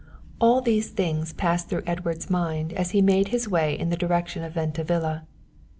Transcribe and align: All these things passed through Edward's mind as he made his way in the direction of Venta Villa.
All 0.39 0.61
these 0.61 0.89
things 0.89 1.31
passed 1.31 1.69
through 1.69 1.83
Edward's 1.85 2.27
mind 2.27 2.73
as 2.73 2.89
he 2.89 3.03
made 3.03 3.27
his 3.27 3.47
way 3.47 3.77
in 3.77 3.89
the 3.91 3.95
direction 4.01 4.43
of 4.43 4.53
Venta 4.55 4.83
Villa. 4.83 5.27